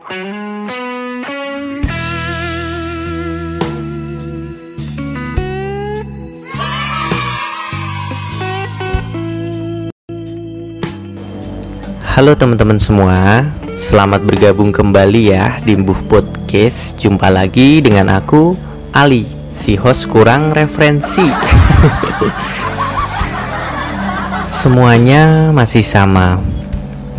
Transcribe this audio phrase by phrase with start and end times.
[0.00, 0.16] Halo
[12.32, 13.44] teman-teman semua,
[13.76, 16.96] selamat bergabung kembali ya di Mbuh Podcast.
[16.96, 18.56] Jumpa lagi dengan aku,
[18.96, 21.28] Ali, si host kurang referensi.
[24.48, 26.40] Semuanya masih sama,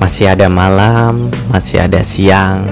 [0.02, 2.66] masih ada malam, masih ada siang,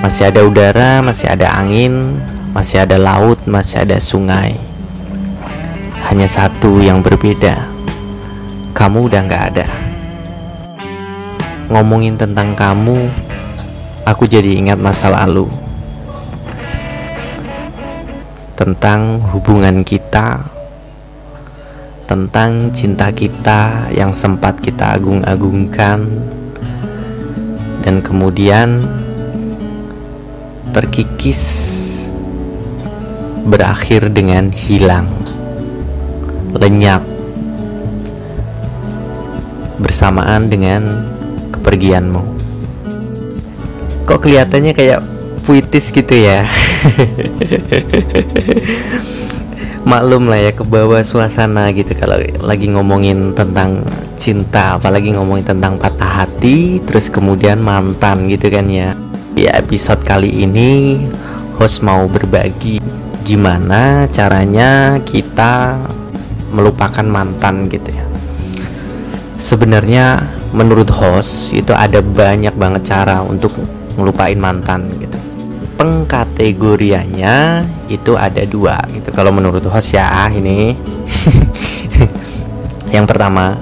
[0.00, 2.16] masih ada udara, masih ada angin,
[2.56, 4.56] masih ada laut, masih ada sungai.
[6.08, 7.68] Hanya satu yang berbeda,
[8.72, 9.90] kamu udah gak ada
[11.70, 13.06] ngomongin tentang kamu,
[14.02, 15.46] aku jadi ingat masa lalu.
[18.58, 20.50] Tentang hubungan kita,
[22.10, 26.10] tentang cinta kita yang sempat kita agung-agungkan,
[27.86, 28.82] dan kemudian
[30.74, 31.38] terkikis
[33.46, 35.06] berakhir dengan hilang,
[36.58, 37.06] lenyap
[39.78, 40.82] bersamaan dengan
[41.54, 42.26] kepergianmu.
[44.10, 44.98] Kok kelihatannya kayak
[45.46, 46.42] puitis gitu ya?
[49.80, 53.80] Maklum lah ya ke bawah suasana gitu kalau lagi ngomongin tentang
[54.20, 58.92] cinta, apalagi ngomongin tentang patah hati, terus kemudian mantan gitu kan ya.
[59.32, 61.00] Di episode kali ini
[61.56, 62.76] host mau berbagi
[63.24, 65.80] gimana caranya kita
[66.52, 68.04] melupakan mantan gitu ya.
[69.40, 70.20] Sebenarnya
[70.52, 73.56] menurut host itu ada banyak banget cara untuk
[73.96, 75.29] ngelupain mantan gitu
[75.80, 79.08] pengkategoriannya itu ada dua gitu.
[79.16, 80.76] Kalau menurut host ya ini.
[82.94, 83.56] Yang pertama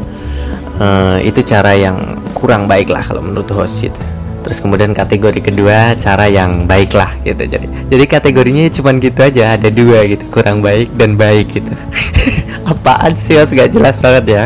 [0.83, 4.03] uh, itu cara yang kurang baik lah kalau menurut host gitu.
[4.43, 7.45] Terus kemudian kategori kedua cara yang baik lah gitu.
[7.45, 10.25] Jadi jadi kategorinya cuma gitu aja ada dua gitu.
[10.33, 11.71] Kurang baik dan baik gitu.
[12.73, 13.53] Apaan sih host?
[13.53, 14.45] Gak jelas banget ya.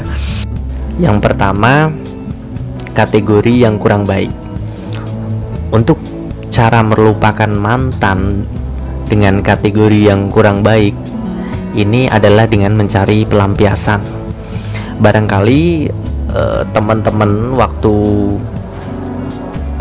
[0.99, 1.94] Yang pertama
[2.93, 4.34] kategori yang kurang baik.
[5.71, 6.12] Untuk
[6.53, 8.45] cara melupakan mantan
[9.09, 10.93] dengan kategori yang kurang baik
[11.73, 14.05] ini adalah dengan mencari pelampiasan.
[15.01, 15.89] Barangkali
[16.29, 17.97] eh, teman-teman waktu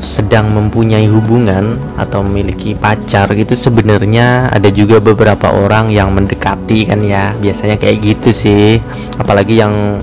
[0.01, 7.05] sedang mempunyai hubungan atau memiliki pacar gitu sebenarnya ada juga beberapa orang yang mendekati kan
[7.05, 8.81] ya biasanya kayak gitu sih
[9.21, 10.01] apalagi yang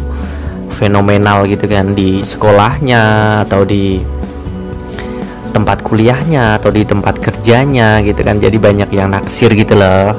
[0.71, 3.03] fenomenal gitu kan di sekolahnya
[3.43, 3.99] atau di
[5.58, 8.38] tempat kuliahnya atau di tempat kerjanya gitu kan.
[8.38, 10.14] Jadi banyak yang naksir gitu loh.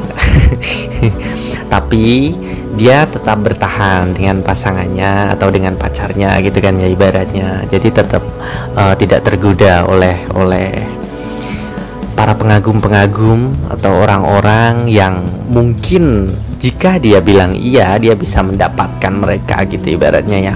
[1.73, 2.35] Tapi
[2.75, 7.63] dia tetap bertahan dengan pasangannya atau dengan pacarnya gitu kan ya ibaratnya.
[7.72, 8.23] Jadi tetap
[8.75, 10.69] uh, tidak tergoda oleh oleh
[12.19, 16.27] para pengagum-pengagum atau orang-orang yang mungkin
[16.59, 20.56] jika dia bilang iya dia bisa mendapatkan mereka gitu ibaratnya ya.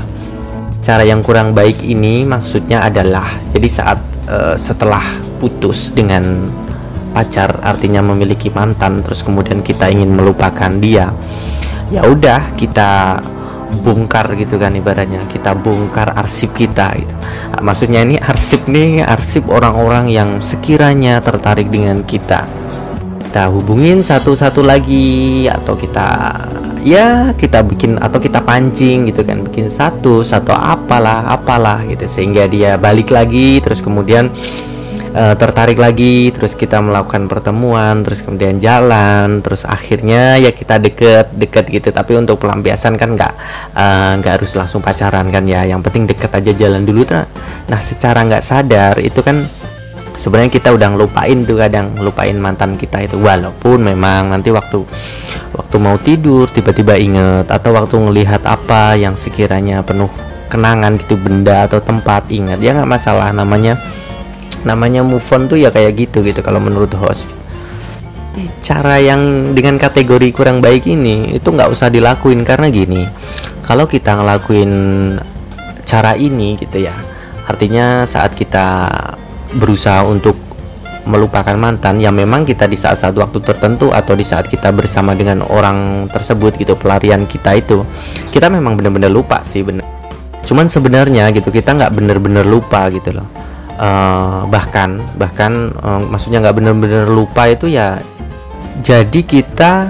[0.83, 5.03] Cara yang kurang baik ini maksudnya adalah jadi saat uh, setelah
[5.39, 6.47] putus dengan
[7.13, 11.13] pacar artinya memiliki mantan terus kemudian kita ingin melupakan dia
[11.93, 13.21] ya udah kita
[13.81, 17.15] bongkar gitu kan ibaratnya kita bongkar arsip kita gitu.
[17.57, 22.45] Maksudnya ini arsip nih arsip orang-orang yang sekiranya tertarik dengan kita.
[23.17, 26.37] Kita hubungin satu-satu lagi atau kita
[26.83, 32.05] ya kita bikin atau kita pancing gitu kan bikin satu satu apalah apalah gitu.
[32.05, 34.27] Sehingga dia balik lagi terus kemudian
[35.15, 41.31] uh, tertarik lagi terus kita melakukan pertemuan terus kemudian jalan terus akhirnya ya kita deket
[41.33, 41.89] deket gitu.
[41.89, 43.33] Tapi untuk pelampiasan kan nggak
[43.73, 45.63] uh, nggak harus langsung pacaran kan ya.
[45.63, 47.07] Yang penting deket aja jalan dulu.
[47.71, 49.47] Nah secara nggak sadar itu kan
[50.13, 53.19] sebenarnya kita udah ngelupain tuh kadang ngelupain mantan kita itu.
[53.19, 54.81] Walaupun memang nanti waktu
[55.53, 60.09] waktu mau tidur tiba-tiba inget atau waktu ngelihat apa yang sekiranya penuh
[60.49, 63.81] kenangan gitu benda atau tempat ingat ya nggak masalah namanya
[64.61, 67.29] namanya move on tuh ya kayak gitu gitu kalau menurut host.
[68.63, 72.41] Cara yang dengan kategori kurang baik ini itu nggak usah dilakuin.
[72.41, 73.05] Karena gini
[73.61, 74.71] kalau kita ngelakuin
[75.83, 76.95] cara ini gitu ya
[77.43, 78.89] artinya saat kita
[79.55, 80.35] berusaha untuk
[81.03, 85.43] melupakan mantan yang memang kita di saat-saat waktu tertentu atau di saat kita bersama dengan
[85.43, 87.83] orang tersebut gitu pelarian kita itu
[88.31, 89.83] kita memang benar-benar lupa sih benar.
[90.47, 93.27] Cuman sebenarnya gitu kita nggak benar-benar lupa gitu loh.
[93.73, 97.97] Uh, bahkan bahkan uh, maksudnya nggak benar-benar lupa itu ya
[98.85, 99.89] jadi kita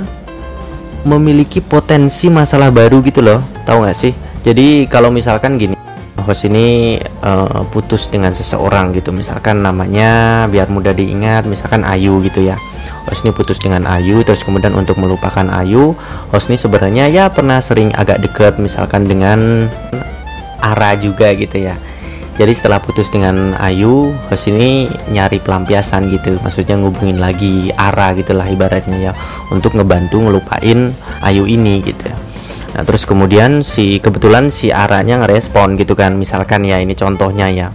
[1.03, 4.13] memiliki potensi masalah baru gitu loh tahu nggak sih?
[4.43, 5.82] Jadi kalau misalkan gini
[6.21, 9.09] host ini uh, putus dengan seseorang gitu.
[9.09, 12.57] Misalkan namanya biar mudah diingat misalkan Ayu gitu ya.
[13.09, 15.97] Host ini putus dengan Ayu terus kemudian untuk melupakan Ayu
[16.29, 19.67] host ini sebenarnya ya pernah sering agak deket misalkan dengan
[20.63, 21.75] Ara juga gitu ya.
[22.33, 26.37] Jadi setelah putus dengan Ayu host ini nyari pelampiasan gitu.
[26.39, 29.11] Maksudnya ngubungin lagi Ara gitulah ibaratnya ya.
[29.49, 30.93] Untuk ngebantu ngelupain
[31.25, 32.32] Ayu ini gitu
[32.73, 37.69] nah terus kemudian si kebetulan si Aranya ngerespon gitu kan misalkan ya ini contohnya ya.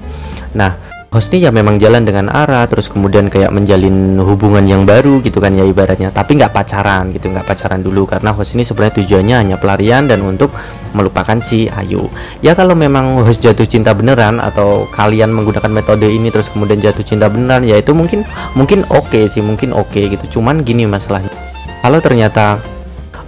[0.59, 0.75] Nah
[1.09, 5.41] host ini ya memang jalan dengan arah terus kemudian kayak menjalin hubungan yang baru gitu
[5.41, 6.12] kan ya ibaratnya.
[6.12, 10.21] Tapi nggak pacaran gitu nggak pacaran dulu karena host ini sebenarnya tujuannya hanya pelarian dan
[10.21, 10.53] untuk
[10.93, 12.12] melupakan si Ayu.
[12.45, 17.06] Ya kalau memang host jatuh cinta beneran atau kalian menggunakan metode ini terus kemudian jatuh
[17.06, 20.41] cinta beneran ya itu mungkin mungkin oke okay sih mungkin oke okay gitu.
[20.41, 21.33] Cuman gini masalahnya.
[21.81, 22.61] Kalau ternyata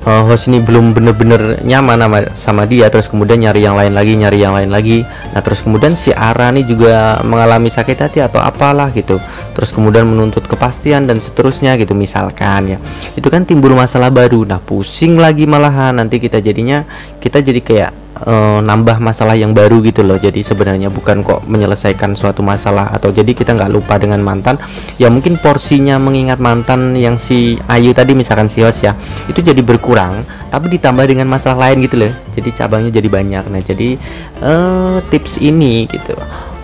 [0.07, 4.13] uh, host ini belum bener-bener nyaman sama, sama dia terus kemudian nyari yang lain lagi
[4.17, 5.05] nyari yang lain lagi.
[5.05, 9.21] Nah terus kemudian si Ara nih juga mengalami sakit hati atau apalah gitu.
[9.53, 12.79] Terus kemudian menuntut kepastian dan seterusnya gitu misalkan ya.
[13.17, 14.47] Itu kan timbul masalah baru.
[14.49, 15.97] Nah pusing lagi malahan.
[15.97, 16.85] Nanti kita jadinya
[17.21, 17.91] kita jadi kayak
[18.27, 20.17] uh, nambah masalah yang baru gitu loh.
[20.21, 24.61] Jadi sebenarnya bukan kok menyelesaikan suatu masalah atau jadi kita nggak lupa dengan mantan.
[25.01, 28.97] Ya mungkin porsinya mengingat mantan yang si Ayu tadi misalkan si Hos ya
[29.29, 32.13] itu jadi berkurang tapi ditambah dengan masalah lain gitu loh.
[32.35, 33.45] Jadi cabangnya jadi banyak.
[33.49, 33.97] Nah jadi
[34.45, 36.17] uh, tips ini gitu.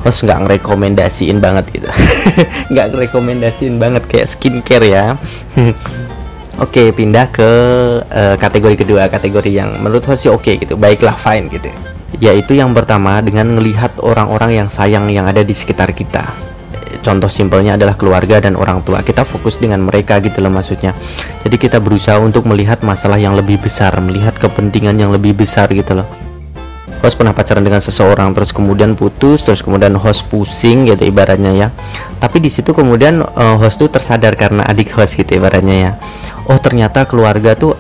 [0.07, 1.91] Hos nggak ngerekomendasiin banget gitu.
[2.71, 5.05] Nggak ngerekomendasiin banget kayak skincare ya
[6.57, 7.51] Oke, pindah ke
[8.01, 10.73] uh, kategori kedua, kategori yang menurut host sih oke okay, gitu.
[10.81, 11.69] Baiklah, fine gitu.
[12.17, 16.33] Yaitu yang pertama dengan melihat orang-orang yang sayang yang ada di sekitar kita.
[17.05, 19.05] Contoh simpelnya adalah keluarga dan orang tua.
[19.05, 20.97] Kita fokus dengan mereka gitu loh maksudnya.
[21.45, 25.93] Jadi kita berusaha untuk melihat masalah yang lebih besar, melihat kepentingan yang lebih besar gitu
[25.93, 26.26] loh
[27.07, 31.69] host pernah pacaran dengan seseorang terus kemudian putus terus kemudian host pusing gitu ibaratnya ya.
[32.19, 35.93] Tapi di situ kemudian uh, host tuh tersadar karena adik host gitu ibaratnya ya.
[36.51, 37.79] Oh ternyata keluarga tuh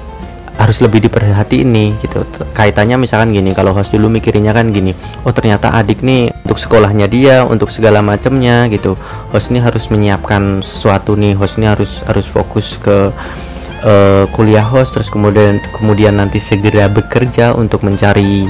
[0.56, 2.23] harus lebih diperhati ini gitu.
[2.55, 4.94] Kaitannya misalkan gini kalau host dulu mikirinnya kan gini.
[5.26, 8.94] Oh ternyata adik nih untuk sekolahnya dia untuk segala macamnya gitu.
[9.34, 13.11] Host ini harus menyiapkan sesuatu nih host ini harus harus fokus ke
[13.84, 18.49] uh, kuliah host terus kemudian kemudian nanti segera bekerja untuk mencari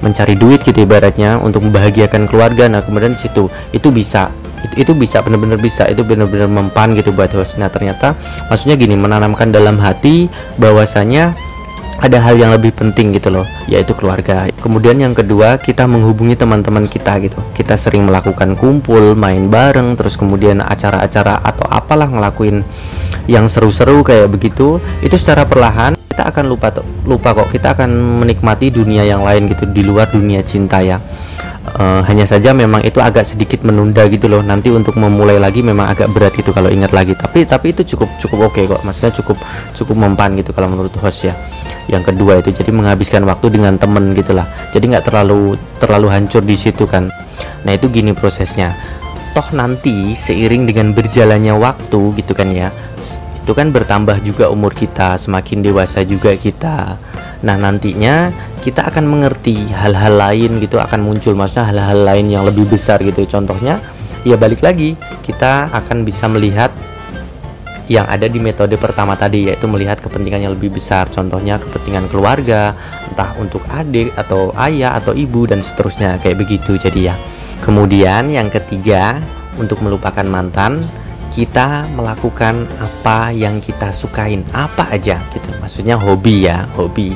[0.00, 2.68] mencari duit gitu ibaratnya untuk membahagiakan keluarga.
[2.68, 7.32] Nah kemudian situ itu bisa itu, itu bisa benar-benar bisa itu benar-benar mempan gitu buat
[7.32, 7.56] host.
[7.56, 8.16] Nah ternyata
[8.52, 10.28] maksudnya gini menanamkan dalam hati
[10.60, 11.32] bahwasanya
[12.00, 14.48] ada hal yang lebih penting gitu loh yaitu keluarga.
[14.64, 17.36] Kemudian yang kedua kita menghubungi teman-teman kita gitu.
[17.52, 22.64] Kita sering melakukan kumpul main bareng terus kemudian acara-acara atau apalah ngelakuin
[23.28, 26.68] yang seru-seru kayak begitu itu secara perlahan kita akan lupa
[27.06, 27.48] lupa kok.
[27.54, 30.98] Kita akan menikmati dunia yang lain gitu di luar dunia cinta ya.
[31.70, 34.42] Uh, hanya saja memang itu agak sedikit menunda gitu loh.
[34.42, 37.14] Nanti untuk memulai lagi memang agak berat gitu kalau ingat lagi.
[37.14, 38.82] Tapi tapi itu cukup cukup oke okay kok.
[38.82, 39.38] Maksudnya cukup
[39.78, 41.34] cukup mempan gitu kalau menurut host ya.
[41.86, 46.58] Yang kedua itu jadi menghabiskan waktu dengan temen gitulah jadi nggak terlalu terlalu hancur di
[46.58, 47.06] situ kan.
[47.62, 48.74] Nah itu gini prosesnya.
[49.30, 52.74] Toh nanti seiring dengan berjalannya waktu gitu kan ya
[53.40, 57.00] itu kan bertambah juga umur kita semakin dewasa juga kita.
[57.40, 58.28] Nah nantinya
[58.60, 63.24] kita akan mengerti hal-hal lain gitu akan muncul maksudnya hal-hal lain yang lebih besar gitu.
[63.24, 63.80] Contohnya
[64.28, 64.94] ya balik lagi
[65.24, 66.68] kita akan bisa melihat
[67.90, 71.10] yang ada di metode pertama tadi yaitu melihat kepentingan yang lebih besar.
[71.10, 72.76] Contohnya kepentingan keluarga
[73.10, 76.78] entah untuk adik atau ayah atau ibu dan seterusnya kayak begitu.
[76.78, 77.18] Jadi ya
[77.64, 79.18] kemudian yang ketiga
[79.58, 80.86] untuk melupakan mantan
[81.30, 84.42] kita melakukan apa yang kita sukain.
[84.50, 85.50] Apa aja gitu.
[85.62, 87.14] Maksudnya hobi ya hobi.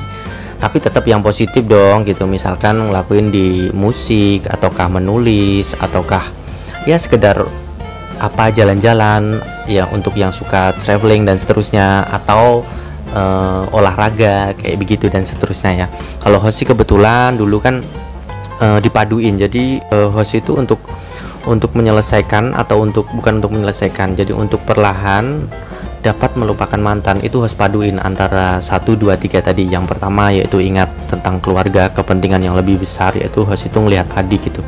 [0.63, 2.25] Tapi tetap yang positif dong gitu.
[2.25, 6.25] Misalkan ngelakuin di musik ataukah menulis ataukah
[6.89, 7.45] ya sekedar
[8.23, 12.63] apa jalan-jalan ya untuk yang suka traveling dan seterusnya atau
[13.13, 15.87] uh, olahraga kayak begitu dan seterusnya ya.
[16.23, 17.83] Kalau host kebetulan dulu kan
[18.63, 19.37] uh, dipaduin.
[19.37, 20.81] Jadi uh, host itu untuk
[21.45, 25.45] untuk menyelesaikan atau untuk bukan untuk menyelesaikan jadi untuk perlahan
[26.05, 29.65] dapat melupakan mantan itu harus paduin antara 1 2 3 tadi.
[29.65, 34.53] Yang pertama yaitu ingat tentang keluarga, kepentingan yang lebih besar yaitu host itu ngelihat adik
[34.53, 34.61] gitu.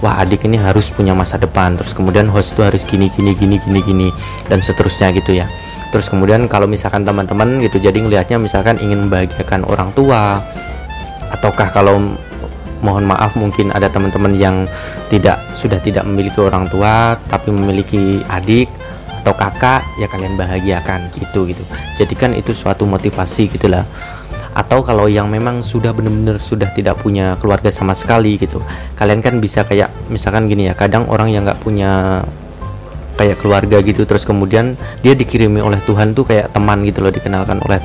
[0.00, 1.76] Wah, adik ini harus punya masa depan.
[1.76, 4.08] Terus kemudian host itu harus gini gini gini gini gini
[4.48, 5.44] dan seterusnya gitu ya.
[5.92, 10.40] Terus kemudian kalau misalkan teman-teman gitu jadi ngelihatnya misalkan ingin membahagiakan orang tua
[11.28, 12.16] ataukah kalau
[12.80, 14.70] mohon maaf mungkin ada teman-teman yang
[15.10, 18.70] tidak sudah tidak memiliki orang tua tapi memiliki adik
[19.22, 21.62] atau kakak ya kalian bahagiakan itu gitu.
[21.98, 23.84] Jadikan itu suatu motivasi gitulah.
[24.56, 28.64] Atau kalau yang memang sudah benar-benar sudah tidak punya keluarga sama sekali gitu.
[28.98, 32.22] Kalian kan bisa kayak misalkan gini ya kadang orang yang nggak punya
[33.18, 37.58] kayak keluarga gitu terus kemudian dia dikirimi oleh Tuhan tuh kayak teman gitu loh dikenalkan
[37.66, 37.82] oleh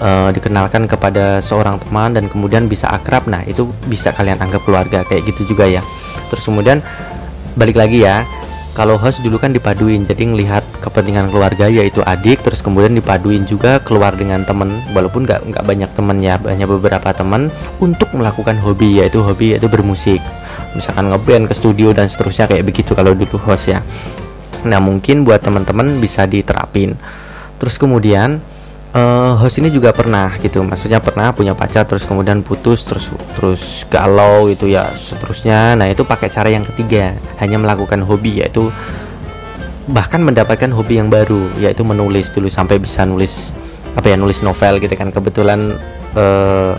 [0.00, 5.02] uh, dikenalkan kepada seorang teman dan kemudian bisa akrab nah itu bisa kalian anggap keluarga
[5.06, 5.82] kayak gitu juga ya.
[6.32, 6.80] Terus kemudian
[7.54, 8.26] balik lagi ya
[8.74, 13.78] kalau host dulu kan dipaduin jadi ngelihat kepentingan keluarga yaitu adik terus kemudian dipaduin juga
[13.78, 18.98] keluar dengan temen walaupun nggak nggak banyak temen ya banyak beberapa teman untuk melakukan hobi
[18.98, 20.18] yaitu hobi yaitu bermusik.
[20.74, 23.78] Misalkan ngeband ke studio dan seterusnya kayak begitu kalau dulu host ya.
[24.66, 26.98] Nah mungkin buat teman-teman bisa diterapin.
[27.62, 28.42] Terus kemudian
[28.94, 33.82] uh, host ini juga pernah gitu maksudnya pernah punya pacar terus kemudian putus terus terus
[33.90, 35.74] galau itu ya seterusnya.
[35.74, 38.70] Nah itu pakai cara yang ketiga hanya melakukan hobi yaitu
[39.84, 42.30] bahkan mendapatkan hobi yang baru yaitu menulis.
[42.30, 43.50] Dulu sampai bisa nulis
[43.98, 45.10] apa ya nulis novel gitu kan.
[45.10, 45.76] Kebetulan
[46.14, 46.72] uh,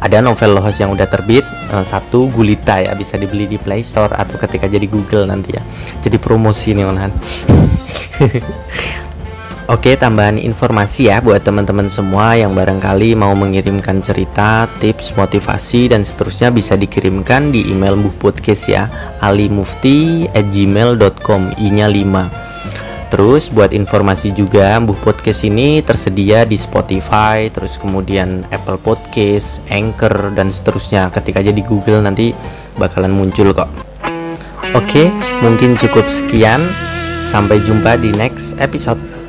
[0.00, 4.16] ada novel host yang udah terbit uh, satu gulita ya bisa dibeli di Play Store
[4.16, 5.62] atau ketika jadi Google nanti ya.
[6.00, 7.12] Jadi promosi nih malahan
[9.70, 16.02] Oke, tambahan informasi ya buat teman-teman semua yang barangkali mau mengirimkan cerita, tips, motivasi dan
[16.02, 18.90] seterusnya bisa dikirimkan di email Mbuh Podcast ya,
[19.22, 23.14] alimufti@gmail.com i-nya 5.
[23.14, 30.34] Terus buat informasi juga Mbuh Podcast ini tersedia di Spotify, terus kemudian Apple Podcast, Anchor
[30.34, 31.14] dan seterusnya.
[31.14, 32.34] Ketika aja di Google nanti
[32.74, 33.70] bakalan muncul kok.
[34.74, 35.14] Oke,
[35.46, 36.66] mungkin cukup sekian.
[37.22, 39.19] Sampai jumpa di next episode.